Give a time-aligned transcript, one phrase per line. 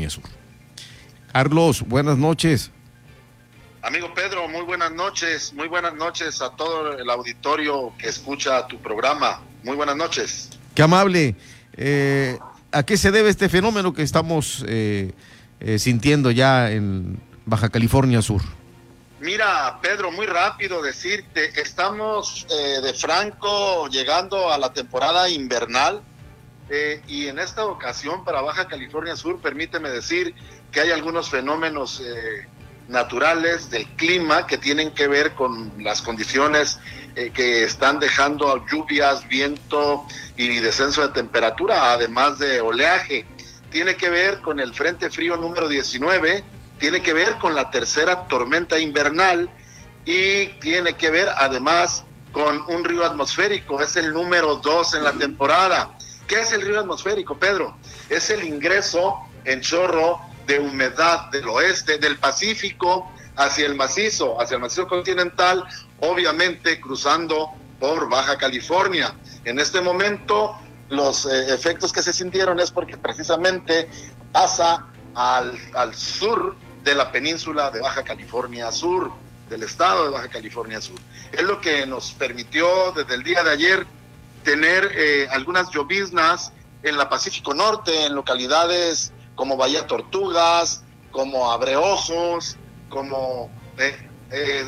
[0.00, 0.24] California Sur.
[1.32, 2.70] Carlos, buenas noches.
[3.82, 8.78] Amigo Pedro, muy buenas noches, muy buenas noches a todo el auditorio que escucha tu
[8.78, 9.40] programa.
[9.62, 10.50] Muy buenas noches.
[10.74, 11.34] Qué amable.
[11.76, 12.38] Eh,
[12.72, 15.12] ¿A qué se debe este fenómeno que estamos eh,
[15.60, 18.42] eh, sintiendo ya en Baja California Sur?
[19.20, 26.02] Mira, Pedro, muy rápido decirte, estamos de franco llegando a la temporada invernal
[27.08, 30.34] y en esta ocasión para Baja California Sur, permíteme decir
[30.70, 32.00] que hay algunos fenómenos
[32.90, 36.78] naturales del clima que tienen que ver con las condiciones
[37.14, 40.04] eh, que están dejando lluvias, viento
[40.36, 43.24] y descenso de temperatura, además de oleaje.
[43.70, 46.44] Tiene que ver con el Frente Frío número 19,
[46.78, 49.48] tiene que ver con la tercera tormenta invernal
[50.04, 55.12] y tiene que ver además con un río atmosférico, es el número 2 en la
[55.12, 55.96] temporada.
[56.30, 57.76] ¿Qué es el río atmosférico, Pedro?
[58.08, 64.54] Es el ingreso en chorro de humedad del oeste, del Pacífico hacia el macizo, hacia
[64.54, 65.64] el macizo continental,
[65.98, 69.12] obviamente cruzando por Baja California.
[69.44, 70.56] En este momento
[70.88, 73.90] los eh, efectos que se sintieron es porque precisamente
[74.30, 79.10] pasa al, al sur de la península de Baja California Sur,
[79.48, 81.00] del estado de Baja California Sur.
[81.32, 83.86] Es lo que nos permitió desde el día de ayer
[84.42, 86.52] tener eh, algunas lloviznas
[86.82, 92.56] en la Pacífico Norte, en localidades como Bahía Tortugas, como Abreojos,
[92.88, 93.96] como eh,
[94.30, 94.66] eh,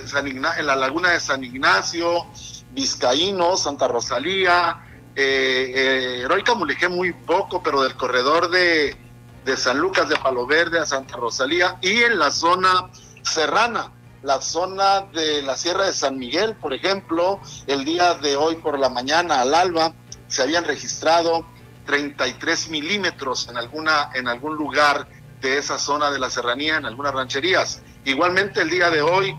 [0.58, 2.26] en la laguna de San Ignacio,
[2.72, 4.82] Vizcaíno, Santa Rosalía,
[5.14, 8.96] eh, Heroica Mulegé muy poco, pero del corredor de,
[9.44, 12.88] de San Lucas de Palo Verde a Santa Rosalía y en la zona
[13.22, 18.56] serrana, la zona de la Sierra de San Miguel, por ejemplo, el día de hoy
[18.56, 19.94] por la mañana al alba
[20.28, 21.46] se habían registrado
[21.86, 25.08] 33 milímetros en, alguna, en algún lugar
[25.40, 27.82] de esa zona de la serranía, en algunas rancherías.
[28.04, 29.36] Igualmente el día de hoy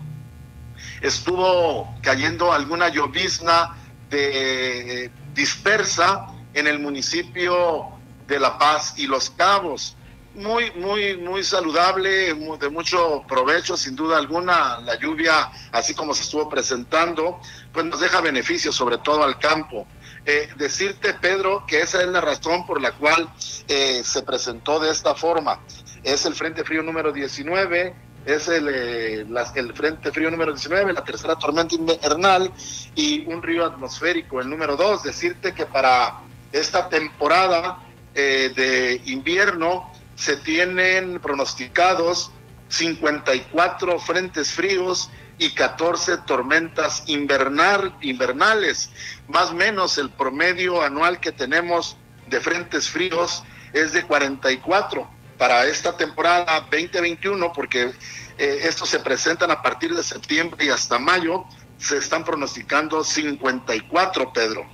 [1.00, 3.76] estuvo cayendo alguna llovizna
[4.10, 7.88] de, dispersa en el municipio
[8.26, 9.96] de La Paz y Los Cabos.
[10.34, 14.80] Muy, muy, muy saludable, de mucho provecho, sin duda alguna.
[14.80, 17.40] La lluvia, así como se estuvo presentando,
[17.72, 19.86] pues nos deja beneficios, sobre todo al campo.
[20.26, 23.28] Eh, decirte, Pedro, que esa es la razón por la cual
[23.68, 25.60] eh, se presentó de esta forma.
[26.02, 27.94] Es el Frente Frío número 19,
[28.26, 32.50] es el, eh, el Frente Frío número 19, la tercera tormenta invernal
[32.96, 35.04] y un río atmosférico, el número 2.
[35.04, 37.78] Decirte que para esta temporada
[38.14, 39.92] de invierno
[40.24, 42.30] se tienen pronosticados
[42.68, 48.90] 54 frentes fríos y 14 tormentas invernal, invernales.
[49.28, 55.66] Más o menos el promedio anual que tenemos de frentes fríos es de 44 para
[55.66, 57.92] esta temporada 2021, porque
[58.38, 61.44] eh, estos se presentan a partir de septiembre y hasta mayo,
[61.76, 64.66] se están pronosticando 54, Pedro.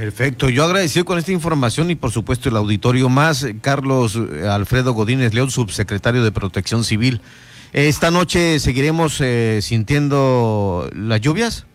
[0.00, 4.94] Perfecto, yo agradecido con esta información y por supuesto el auditorio más, Carlos eh, Alfredo
[4.94, 7.20] Godínez León, subsecretario de Protección Civil.
[7.74, 11.66] ¿Esta noche seguiremos eh, sintiendo las lluvias?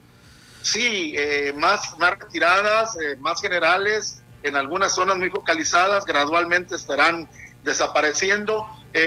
[0.64, 7.30] Sí, eh, más, retiradas, eh, más generales, en algunas zonas muy focalizadas, gradualmente estarán
[7.64, 8.66] desapareciendo.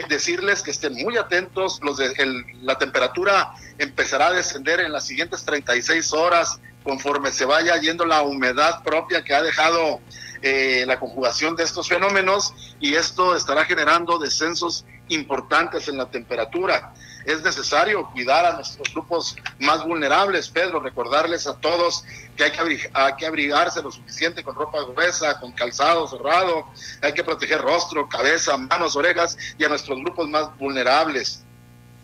[0.09, 2.13] decirles que estén muy atentos, los de,
[2.61, 8.23] la temperatura empezará a descender en las siguientes 36 horas conforme se vaya yendo la
[8.23, 10.01] humedad propia que ha dejado
[10.41, 16.95] la conjugación de estos fenómenos y esto estará generando descensos importantes en la temperatura.
[17.27, 22.05] Es necesario cuidar a nuestros grupos más vulnerables, Pedro, recordarles a todos
[22.37, 26.69] que hay que, hay que abrigarse lo suficiente con ropa gruesa, con calzado cerrado,
[27.03, 31.45] hay que proteger rostro, cabeza, manos, orejas y a nuestros grupos más vulnerables.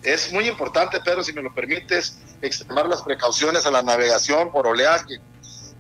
[0.05, 4.67] Es muy importante, Pedro, si me lo permites, extremar las precauciones a la navegación por
[4.67, 5.19] oleaje.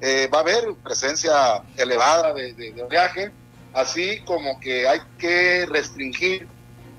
[0.01, 3.31] Eh, va a haber presencia elevada de, oleaje,
[3.75, 6.49] así como que hay que restringir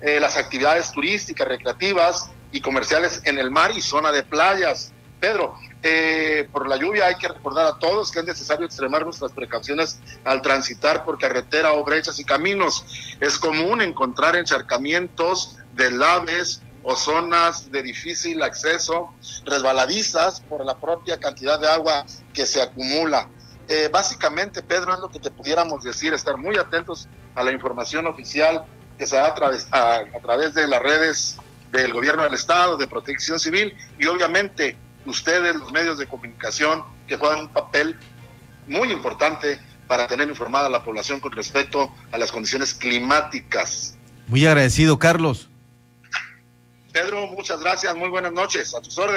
[0.01, 4.91] eh, las actividades turísticas, recreativas y comerciales en el mar y zona de playas.
[5.19, 9.31] Pedro, eh, por la lluvia hay que recordar a todos que es necesario extremar nuestras
[9.31, 12.85] precauciones al transitar por carretera o brechas y caminos.
[13.19, 19.11] Es común encontrar encharcamientos de laves o zonas de difícil acceso,
[19.43, 23.27] resbaladizas por la propia cantidad de agua que se acumula.
[23.67, 28.05] Eh, básicamente, Pedro, es lo que te pudiéramos decir, estar muy atentos a la información
[28.05, 28.65] oficial
[28.99, 31.37] que se da a través, a, través de las redes
[31.71, 34.77] del gobierno del Estado, de protección civil y obviamente
[35.07, 37.97] ustedes, los medios de comunicación, que juegan un papel
[38.67, 43.97] muy importante para tener informada a la población con respecto a las condiciones climáticas.
[44.27, 45.49] Muy agradecido, Carlos.
[46.95, 49.13] Pedro, muchas gracias, muy buenas noches, a tus órdenes.